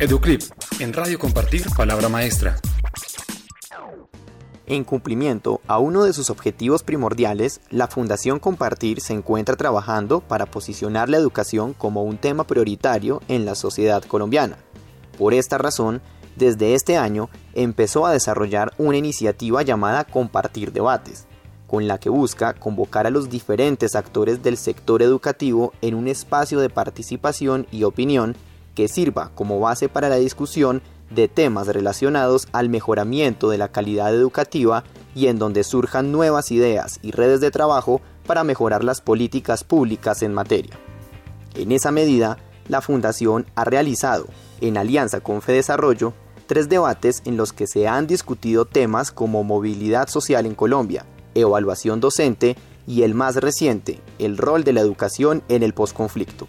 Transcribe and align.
Educlip, 0.00 0.42
en 0.80 0.92
Radio 0.92 1.20
Compartir, 1.20 1.66
Palabra 1.76 2.08
Maestra. 2.08 2.56
En 4.66 4.82
cumplimiento 4.82 5.60
a 5.68 5.78
uno 5.78 6.02
de 6.02 6.12
sus 6.12 6.30
objetivos 6.30 6.82
primordiales, 6.82 7.60
la 7.70 7.86
Fundación 7.86 8.40
Compartir 8.40 9.00
se 9.00 9.12
encuentra 9.12 9.54
trabajando 9.54 10.18
para 10.18 10.46
posicionar 10.46 11.08
la 11.08 11.18
educación 11.18 11.74
como 11.74 12.02
un 12.02 12.18
tema 12.18 12.44
prioritario 12.44 13.22
en 13.28 13.44
la 13.44 13.54
sociedad 13.54 14.02
colombiana. 14.02 14.56
Por 15.16 15.32
esta 15.32 15.58
razón, 15.58 16.02
desde 16.34 16.74
este 16.74 16.96
año 16.96 17.30
empezó 17.52 18.04
a 18.04 18.12
desarrollar 18.12 18.72
una 18.78 18.96
iniciativa 18.96 19.62
llamada 19.62 20.02
Compartir 20.02 20.72
Debates, 20.72 21.26
con 21.68 21.86
la 21.86 21.98
que 21.98 22.10
busca 22.10 22.54
convocar 22.54 23.06
a 23.06 23.10
los 23.10 23.30
diferentes 23.30 23.94
actores 23.94 24.42
del 24.42 24.56
sector 24.56 25.02
educativo 25.02 25.72
en 25.82 25.94
un 25.94 26.08
espacio 26.08 26.58
de 26.58 26.68
participación 26.68 27.68
y 27.70 27.84
opinión 27.84 28.34
que 28.74 28.88
sirva 28.88 29.30
como 29.34 29.60
base 29.60 29.88
para 29.88 30.08
la 30.08 30.16
discusión 30.16 30.82
de 31.10 31.28
temas 31.28 31.68
relacionados 31.68 32.48
al 32.52 32.68
mejoramiento 32.68 33.50
de 33.50 33.58
la 33.58 33.68
calidad 33.68 34.14
educativa 34.14 34.84
y 35.14 35.28
en 35.28 35.38
donde 35.38 35.64
surjan 35.64 36.12
nuevas 36.12 36.50
ideas 36.50 36.98
y 37.02 37.12
redes 37.12 37.40
de 37.40 37.50
trabajo 37.50 38.00
para 38.26 38.44
mejorar 38.44 38.84
las 38.84 39.00
políticas 39.00 39.64
públicas 39.64 40.22
en 40.22 40.34
materia. 40.34 40.78
En 41.54 41.72
esa 41.72 41.92
medida, 41.92 42.38
la 42.68 42.80
Fundación 42.80 43.46
ha 43.54 43.64
realizado, 43.64 44.26
en 44.60 44.76
alianza 44.76 45.20
con 45.20 45.42
FEDesarrollo, 45.42 46.14
tres 46.46 46.68
debates 46.68 47.22
en 47.24 47.36
los 47.36 47.52
que 47.52 47.66
se 47.66 47.86
han 47.86 48.06
discutido 48.06 48.64
temas 48.64 49.12
como 49.12 49.44
movilidad 49.44 50.08
social 50.08 50.46
en 50.46 50.54
Colombia, 50.54 51.04
evaluación 51.34 52.00
docente 52.00 52.56
y 52.86 53.02
el 53.02 53.14
más 53.14 53.36
reciente, 53.36 54.00
el 54.18 54.36
rol 54.36 54.64
de 54.64 54.72
la 54.72 54.80
educación 54.80 55.42
en 55.48 55.62
el 55.62 55.74
posconflicto. 55.74 56.48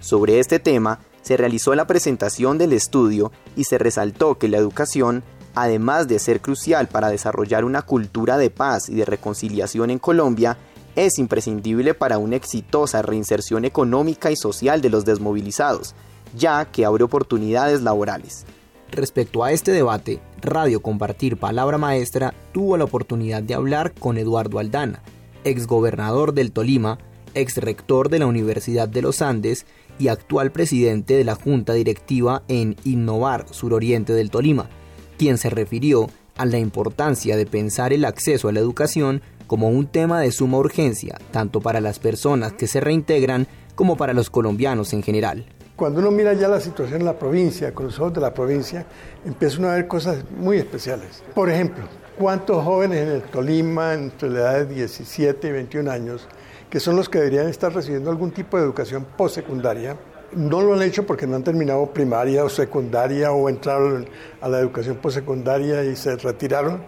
Sobre 0.00 0.40
este 0.40 0.58
tema, 0.58 1.00
se 1.22 1.36
realizó 1.36 1.74
la 1.74 1.86
presentación 1.86 2.58
del 2.58 2.72
estudio 2.72 3.32
y 3.56 3.64
se 3.64 3.78
resaltó 3.78 4.38
que 4.38 4.48
la 4.48 4.58
educación, 4.58 5.22
además 5.54 6.08
de 6.08 6.18
ser 6.18 6.40
crucial 6.40 6.88
para 6.88 7.08
desarrollar 7.08 7.64
una 7.64 7.82
cultura 7.82 8.36
de 8.36 8.50
paz 8.50 8.88
y 8.88 8.94
de 8.94 9.04
reconciliación 9.04 9.90
en 9.90 9.98
Colombia, 9.98 10.58
es 10.94 11.18
imprescindible 11.18 11.94
para 11.94 12.18
una 12.18 12.36
exitosa 12.36 13.00
reinserción 13.02 13.64
económica 13.64 14.30
y 14.30 14.36
social 14.36 14.82
de 14.82 14.90
los 14.90 15.04
desmovilizados, 15.04 15.94
ya 16.36 16.64
que 16.66 16.84
abre 16.84 17.04
oportunidades 17.04 17.82
laborales. 17.82 18.44
Respecto 18.90 19.42
a 19.42 19.52
este 19.52 19.72
debate, 19.72 20.20
Radio 20.42 20.82
Compartir 20.82 21.38
Palabra 21.38 21.78
Maestra 21.78 22.34
tuvo 22.52 22.76
la 22.76 22.84
oportunidad 22.84 23.42
de 23.42 23.54
hablar 23.54 23.94
con 23.94 24.18
Eduardo 24.18 24.58
Aldana, 24.58 25.02
exgobernador 25.44 26.34
del 26.34 26.52
Tolima, 26.52 26.98
ex 27.34 27.56
rector 27.56 28.10
de 28.10 28.18
la 28.18 28.26
Universidad 28.26 28.88
de 28.88 29.00
los 29.00 29.22
Andes 29.22 29.64
y 30.02 30.08
actual 30.08 30.50
presidente 30.50 31.14
de 31.14 31.22
la 31.22 31.36
Junta 31.36 31.74
Directiva 31.74 32.42
en 32.48 32.74
Innovar 32.82 33.46
Suroriente 33.52 34.12
del 34.12 34.32
Tolima, 34.32 34.68
quien 35.16 35.38
se 35.38 35.48
refirió 35.48 36.08
a 36.36 36.44
la 36.44 36.58
importancia 36.58 37.36
de 37.36 37.46
pensar 37.46 37.92
el 37.92 38.04
acceso 38.04 38.48
a 38.48 38.52
la 38.52 38.58
educación 38.58 39.22
como 39.46 39.68
un 39.68 39.86
tema 39.86 40.20
de 40.20 40.32
suma 40.32 40.58
urgencia, 40.58 41.18
tanto 41.30 41.60
para 41.60 41.80
las 41.80 42.00
personas 42.00 42.52
que 42.52 42.66
se 42.66 42.80
reintegran 42.80 43.46
como 43.76 43.96
para 43.96 44.12
los 44.12 44.28
colombianos 44.28 44.92
en 44.92 45.04
general. 45.04 45.46
Cuando 45.76 46.00
uno 46.00 46.10
mira 46.10 46.32
ya 46.32 46.48
la 46.48 46.58
situación 46.58 47.02
en 47.02 47.06
la 47.06 47.16
provincia, 47.16 47.72
con 47.72 47.86
los 47.86 48.00
ojos 48.00 48.14
de 48.14 48.22
la 48.22 48.34
provincia, 48.34 48.84
empieza 49.24 49.72
a 49.72 49.76
ver 49.76 49.86
cosas 49.86 50.24
muy 50.36 50.56
especiales. 50.56 51.22
Por 51.32 51.48
ejemplo, 51.48 51.84
¿cuántos 52.18 52.64
jóvenes 52.64 53.06
en 53.06 53.08
el 53.08 53.22
Tolima 53.22 53.94
entre 53.94 54.30
la 54.30 54.40
edad 54.40 54.66
de 54.66 54.74
17 54.74 55.46
y 55.46 55.52
21 55.52 55.88
años 55.88 56.26
que 56.72 56.80
son 56.80 56.96
los 56.96 57.10
que 57.10 57.18
deberían 57.18 57.48
estar 57.48 57.70
recibiendo 57.70 58.10
algún 58.10 58.30
tipo 58.30 58.56
de 58.56 58.62
educación 58.62 59.06
postsecundaria, 59.18 59.94
no 60.34 60.62
lo 60.62 60.72
han 60.72 60.80
hecho 60.80 61.04
porque 61.04 61.26
no 61.26 61.36
han 61.36 61.44
terminado 61.44 61.84
primaria 61.92 62.46
o 62.46 62.48
secundaria 62.48 63.30
o 63.30 63.50
entraron 63.50 64.08
a 64.40 64.48
la 64.48 64.58
educación 64.58 64.96
postsecundaria 64.96 65.84
y 65.84 65.94
se 65.96 66.16
retiraron. 66.16 66.82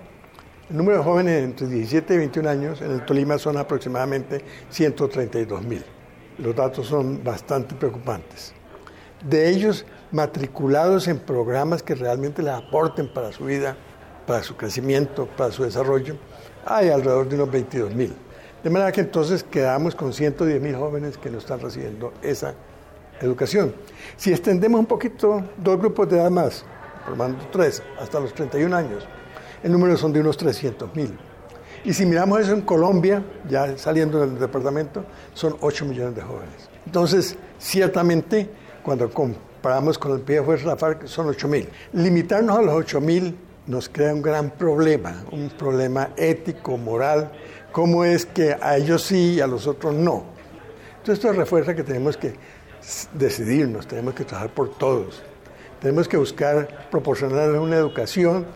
El 0.70 0.78
número 0.78 0.96
de 0.96 1.04
jóvenes 1.04 1.44
entre 1.44 1.66
17 1.66 2.14
y 2.14 2.16
21 2.16 2.48
años 2.48 2.80
en 2.80 2.92
el 2.92 3.04
Tolima 3.04 3.36
son 3.36 3.58
aproximadamente 3.58 4.42
132 4.70 5.62
mil. 5.64 5.84
Los 6.38 6.56
datos 6.56 6.86
son 6.86 7.22
bastante 7.22 7.74
preocupantes. 7.74 8.54
De 9.28 9.50
ellos, 9.50 9.84
matriculados 10.12 11.08
en 11.08 11.18
programas 11.18 11.82
que 11.82 11.94
realmente 11.94 12.42
les 12.42 12.54
aporten 12.54 13.12
para 13.12 13.32
su 13.32 13.44
vida, 13.44 13.76
para 14.26 14.42
su 14.42 14.56
crecimiento, 14.56 15.28
para 15.36 15.52
su 15.52 15.62
desarrollo, 15.62 16.16
hay 16.64 16.88
alrededor 16.88 17.28
de 17.28 17.34
unos 17.34 17.50
22 17.50 17.94
mil. 17.94 18.14
De 18.64 18.70
manera 18.70 18.90
que 18.92 19.02
entonces 19.02 19.44
quedamos 19.44 19.94
con 19.94 20.14
110 20.14 20.62
mil 20.62 20.74
jóvenes 20.74 21.18
que 21.18 21.28
no 21.28 21.36
están 21.36 21.60
recibiendo 21.60 22.14
esa 22.22 22.54
educación. 23.20 23.74
Si 24.16 24.32
extendemos 24.32 24.80
un 24.80 24.86
poquito, 24.86 25.44
dos 25.58 25.78
grupos 25.78 26.08
de 26.08 26.16
edad 26.16 26.30
más, 26.30 26.64
formando 27.04 27.46
tres, 27.52 27.82
hasta 28.00 28.18
los 28.20 28.32
31 28.32 28.74
años, 28.74 29.06
el 29.62 29.70
número 29.70 29.98
son 29.98 30.14
de 30.14 30.20
unos 30.20 30.38
300 30.38 30.96
mil. 30.96 31.14
Y 31.84 31.92
si 31.92 32.06
miramos 32.06 32.40
eso 32.40 32.54
en 32.54 32.62
Colombia, 32.62 33.22
ya 33.46 33.76
saliendo 33.76 34.20
del 34.20 34.38
departamento, 34.38 35.04
son 35.34 35.56
8 35.60 35.84
millones 35.84 36.16
de 36.16 36.22
jóvenes. 36.22 36.70
Entonces, 36.86 37.36
ciertamente, 37.58 38.48
cuando 38.82 39.10
comparamos 39.10 39.98
con 39.98 40.12
el 40.12 40.20
PIB 40.20 40.64
la 40.64 40.76
FARC, 40.76 41.06
son 41.06 41.28
8 41.28 41.48
mil. 41.48 41.68
Limitarnos 41.92 42.56
a 42.56 42.62
los 42.62 42.74
8 42.74 42.98
mil 43.02 43.36
nos 43.66 43.90
crea 43.90 44.14
un 44.14 44.22
gran 44.22 44.50
problema, 44.50 45.24
un 45.32 45.50
problema 45.50 46.10
ético, 46.16 46.78
moral, 46.78 47.30
cómo 47.74 48.04
es 48.04 48.24
que 48.24 48.56
a 48.62 48.76
ellos 48.76 49.02
sí 49.02 49.34
y 49.34 49.40
a 49.40 49.48
los 49.48 49.66
otros 49.66 49.92
no. 49.92 50.22
Entonces 50.98 51.14
esto 51.14 51.32
refuerza 51.32 51.74
que 51.74 51.82
tenemos 51.82 52.16
que 52.16 52.34
decidirnos, 53.14 53.88
tenemos 53.88 54.14
que 54.14 54.24
trabajar 54.24 54.54
por 54.54 54.78
todos, 54.78 55.24
tenemos 55.80 56.06
que 56.06 56.16
buscar 56.16 56.88
proporcionar 56.88 57.50
una 57.50 57.74
educación 57.74 58.46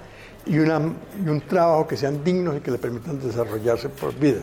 y, 0.46 0.58
un 0.58 1.42
trabajo 1.48 1.88
que 1.88 1.96
sean 1.96 2.22
dignos 2.22 2.58
y 2.58 2.60
que 2.60 2.70
le 2.70 2.78
permitan 2.78 3.18
desarrollarse 3.20 3.88
por 3.88 4.14
vida. 4.14 4.40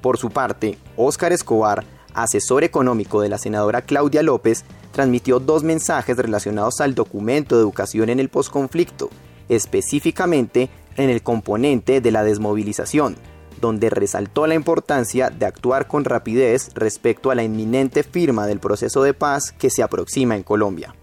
Por 0.00 0.18
su 0.18 0.30
parte, 0.30 0.78
Óscar 0.96 1.32
Escobar, 1.32 1.82
asesor 2.14 2.62
económico 2.62 3.20
de 3.20 3.28
la 3.28 3.38
senadora 3.38 3.82
Claudia 3.82 4.22
López, 4.22 4.64
transmitió 4.92 5.40
dos 5.40 5.64
mensajes 5.64 6.16
relacionados 6.16 6.80
al 6.80 6.94
documento 6.94 7.56
de 7.56 7.62
educación 7.62 8.08
en 8.10 8.20
el 8.20 8.28
posconflicto, 8.28 9.10
específicamente 9.48 10.70
en 10.96 11.10
el 11.10 11.24
componente 11.24 12.00
de 12.00 12.12
la 12.12 12.22
desmovilización, 12.22 13.16
donde 13.60 13.90
resaltó 13.90 14.46
la 14.46 14.54
importancia 14.54 15.30
de 15.30 15.46
actuar 15.46 15.86
con 15.86 16.04
rapidez 16.04 16.70
respecto 16.74 17.30
a 17.30 17.34
la 17.34 17.44
inminente 17.44 18.02
firma 18.02 18.46
del 18.46 18.60
proceso 18.60 19.02
de 19.02 19.14
paz 19.14 19.52
que 19.52 19.70
se 19.70 19.82
aproxima 19.82 20.36
en 20.36 20.42
Colombia. 20.42 20.94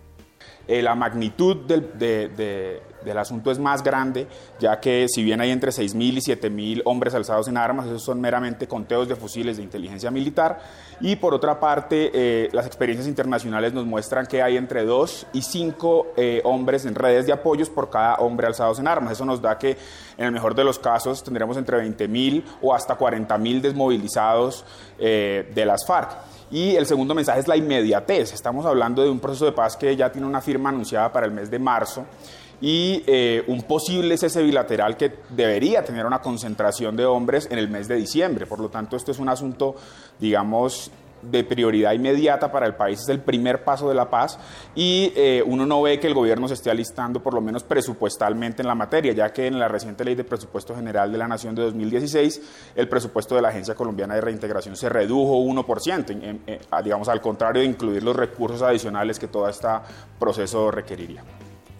Eh, 0.67 0.81
la 0.81 0.95
magnitud 0.95 1.57
del, 1.65 3.17
asunto 3.17 3.51
es 3.51 3.59
más 3.59 3.83
grande, 3.83 4.27
ya 4.59 4.79
que 4.79 5.07
si 5.09 5.23
bien 5.23 5.41
hay 5.41 5.51
entre 5.51 5.71
6.000 5.71 6.01
y 6.01 6.21
7.000 6.21 6.81
hombres 6.85 7.13
alzados 7.13 7.49
en 7.49 7.57
armas, 7.57 7.87
esos 7.87 8.03
son 8.03 8.21
meramente 8.21 8.65
conteos 8.65 9.09
de 9.09 9.17
fusiles 9.17 9.57
de 9.57 9.63
inteligencia 9.63 10.09
militar, 10.09 10.61
y 11.01 11.17
por 11.17 11.33
otra 11.33 11.59
parte, 11.59 12.11
eh, 12.13 12.49
las 12.53 12.65
experiencias 12.65 13.07
internacionales 13.09 13.73
nos 13.73 13.85
muestran 13.85 14.25
que 14.25 14.41
hay 14.41 14.55
entre 14.55 14.85
2 14.85 15.27
y 15.33 15.41
5 15.41 16.13
eh, 16.15 16.41
hombres 16.45 16.85
en 16.85 16.95
redes 16.95 17.25
de 17.25 17.33
apoyos 17.33 17.69
por 17.69 17.89
cada 17.89 18.15
hombre 18.15 18.47
alzados 18.47 18.79
en 18.79 18.87
armas. 18.87 19.13
Eso 19.13 19.25
nos 19.25 19.41
da 19.41 19.57
que 19.57 19.77
en 20.17 20.25
el 20.25 20.31
mejor 20.31 20.55
de 20.55 20.63
los 20.63 20.79
casos 20.79 21.23
tendremos 21.23 21.57
entre 21.57 21.77
20.000 21.77 22.43
o 22.61 22.73
hasta 22.73 22.97
40.000 22.97 23.59
desmovilizados 23.59 24.63
de 24.97 25.65
las 25.65 25.85
FARC. 25.85 26.32
Y 26.51 26.75
el 26.75 26.85
segundo 26.85 27.15
mensaje 27.15 27.39
es 27.39 27.47
la 27.47 27.57
inmediatez. 27.57 28.33
Estamos 28.33 28.65
hablando 28.65 29.01
de 29.01 29.09
un 29.09 29.19
proceso 29.19 29.45
de 29.45 29.51
paz 29.51 29.75
que 29.75 29.95
ya 29.95 30.11
tiene 30.11 30.27
una 30.27 30.41
firma 30.41 30.69
anunciada 30.69 31.11
para 31.11 31.25
el 31.25 31.31
mes 31.31 31.49
de 31.49 31.59
marzo 31.59 32.05
y 32.61 33.03
eh, 33.07 33.43
un 33.47 33.63
posible 33.63 34.17
cese 34.17 34.41
bilateral 34.41 34.95
que 34.95 35.11
debería 35.29 35.83
tener 35.83 36.05
una 36.05 36.21
concentración 36.21 36.95
de 36.95 37.05
hombres 37.05 37.47
en 37.51 37.59
el 37.59 37.69
mes 37.69 37.89
de 37.89 37.95
diciembre. 37.95 38.45
Por 38.45 38.59
lo 38.59 38.69
tanto, 38.69 38.95
esto 38.95 39.11
es 39.11 39.19
un 39.19 39.27
asunto, 39.27 39.75
digamos, 40.17 40.89
de 41.29 41.43
prioridad 41.43 41.93
inmediata 41.93 42.51
para 42.51 42.65
el 42.65 42.75
país, 42.75 43.01
es 43.01 43.09
el 43.09 43.19
primer 43.19 43.63
paso 43.63 43.89
de 43.89 43.95
la 43.95 44.09
paz 44.09 44.37
y 44.75 45.11
eh, 45.15 45.43
uno 45.45 45.65
no 45.65 45.81
ve 45.81 45.99
que 45.99 46.07
el 46.07 46.13
gobierno 46.13 46.47
se 46.47 46.53
esté 46.55 46.69
alistando 46.69 47.21
por 47.21 47.33
lo 47.33 47.41
menos 47.41 47.63
presupuestalmente 47.63 48.61
en 48.61 48.67
la 48.67 48.75
materia, 48.75 49.13
ya 49.13 49.31
que 49.31 49.47
en 49.47 49.59
la 49.59 49.67
reciente 49.67 50.03
ley 50.03 50.15
de 50.15 50.23
presupuesto 50.23 50.75
general 50.75 51.11
de 51.11 51.17
la 51.17 51.27
Nación 51.27 51.55
de 51.55 51.63
2016 51.63 52.73
el 52.75 52.87
presupuesto 52.87 53.35
de 53.35 53.41
la 53.41 53.49
Agencia 53.49 53.75
Colombiana 53.75 54.15
de 54.15 54.21
Reintegración 54.21 54.75
se 54.75 54.89
redujo 54.89 55.39
1%, 55.39 56.83
digamos 56.83 57.09
al 57.09 57.21
contrario 57.21 57.61
de 57.61 57.67
incluir 57.67 58.03
los 58.03 58.15
recursos 58.15 58.61
adicionales 58.61 59.19
que 59.19 59.27
todo 59.27 59.47
este 59.47 59.67
proceso 60.19 60.71
requeriría. 60.71 61.23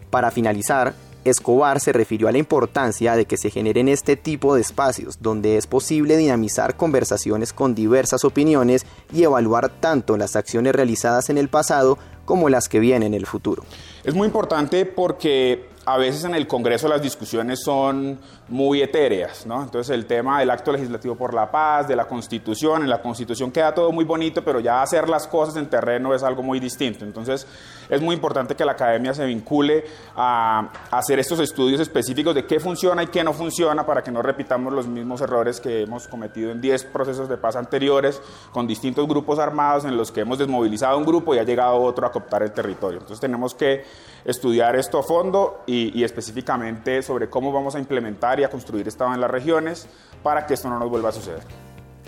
Para 0.10 0.32
finalizar, 0.32 0.94
Escobar 1.26 1.80
se 1.80 1.94
refirió 1.94 2.28
a 2.28 2.32
la 2.32 2.38
importancia 2.38 3.16
de 3.16 3.26
que 3.26 3.38
se 3.38 3.50
generen 3.50 3.88
este 3.88 4.16
tipo 4.16 4.56
de 4.56 4.62
espacios 4.62 5.22
donde 5.22 5.58
es 5.58 5.68
posible 5.68 6.18
dinamizar 6.18 6.76
conversaciones 6.76 7.54
con 7.54 7.76
diversas 7.76 8.26
opiniones 8.26 8.86
y 9.14 9.24
evaluar 9.24 9.70
tanto 9.70 10.18
las 10.18 10.36
acciones 10.36 10.76
realizadas 10.76 11.30
en 11.30 11.38
el 11.38 11.50
pasado 11.50 11.98
como 12.26 12.50
las 12.50 12.70
que 12.70 12.80
vienen 12.80 13.14
en 13.14 13.20
el 13.20 13.26
futuro. 13.26 13.64
Es 14.04 14.14
muy 14.14 14.28
importante 14.28 14.86
porque 14.86 15.73
a 15.86 15.98
veces 15.98 16.24
en 16.24 16.34
el 16.34 16.48
Congreso 16.48 16.88
las 16.88 17.02
discusiones 17.02 17.62
son 17.64 18.18
muy 18.48 18.82
etéreas, 18.82 19.46
¿no? 19.46 19.62
Entonces 19.64 19.94
el 19.94 20.06
tema 20.06 20.40
del 20.40 20.50
acto 20.50 20.72
legislativo 20.72 21.16
por 21.16 21.34
la 21.34 21.52
paz, 21.52 21.88
de 21.88 21.96
la 21.96 22.06
Constitución, 22.06 22.84
en 22.84 22.90
la 22.90 23.02
Constitución 23.02 23.52
queda 23.52 23.74
todo 23.74 23.92
muy 23.92 24.06
bonito, 24.06 24.44
pero 24.44 24.60
ya 24.60 24.82
hacer 24.82 25.10
las 25.10 25.28
cosas 25.28 25.58
en 25.58 25.68
terreno 25.68 26.14
es 26.14 26.24
algo 26.24 26.42
muy 26.42 26.60
distinto. 26.60 27.04
Entonces 27.04 27.46
es 27.90 28.02
muy 28.02 28.16
importante 28.16 28.56
que 28.56 28.64
la 28.64 28.74
academia 28.74 29.14
se 29.14 29.26
vincule 29.26 29.84
a, 30.16 30.72
hacer 30.92 31.20
estos 31.20 31.40
estudios 31.40 31.82
específicos 31.82 32.34
de 32.34 32.46
qué 32.46 32.60
funciona 32.60 33.04
y 33.04 33.08
qué 33.08 33.24
no 33.24 33.34
funciona 33.34 33.86
para 33.86 34.02
que 34.04 34.12
no 34.12 34.22
repitamos 34.22 34.72
los 34.72 34.88
mismos 34.88 35.22
errores 35.22 35.60
que 35.60 35.82
hemos 35.82 36.08
cometido 36.08 36.52
en 36.52 36.62
10 36.62 36.86
procesos 36.86 37.28
de 37.28 37.38
paz 37.38 37.56
anteriores 37.56 38.22
con 38.52 38.68
distintos 38.68 39.08
grupos 39.08 39.40
armados 39.40 39.84
en 39.86 39.98
los 39.98 40.12
que 40.12 40.22
hemos 40.22 40.38
desmovilizado 40.38 40.98
un 40.98 41.06
grupo 41.06 41.36
y 41.36 41.40
ha 41.40 41.44
llegado 41.44 41.82
otro 41.82 42.08
a 42.08 42.12
cooptar 42.12 42.44
el 42.44 42.54
territorio. 42.54 43.00
Entonces 43.00 43.20
tenemos 43.20 43.54
que 43.54 43.84
estudiar 44.26 44.76
esto 44.76 45.00
a 45.00 45.04
fondo 45.04 45.64
y, 45.74 46.04
específicamente 46.04 47.02
sobre 47.02 47.30
cómo 47.30 47.52
vamos 47.52 47.76
a 47.76 47.80
implementar 47.80 48.40
y 48.40 48.44
a 48.44 48.50
construir 48.50 48.88
Estado 48.88 49.14
en 49.14 49.22
las 49.22 49.32
regiones 49.32 49.88
para 50.22 50.46
que 50.46 50.54
esto 50.54 50.70
no 50.70 50.80
nos 50.80 50.90
vuelva 50.90 51.10
a 51.10 51.14
suceder. 51.14 51.42